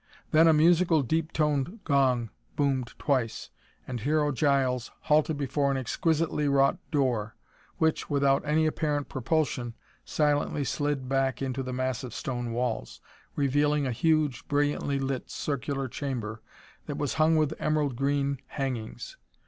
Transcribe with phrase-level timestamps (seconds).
[0.31, 3.51] Then a musical, deep toned gong boomed twice,
[3.87, 7.35] and Hero Giles halted before an exquisitely wrought door,
[7.77, 12.99] which, without any apparent propulsion, silently slid back into the massive stone walls,
[13.35, 16.41] revealing a huge, brilliantly lit circular chamber
[16.87, 19.17] that was hung with emerald green hangings.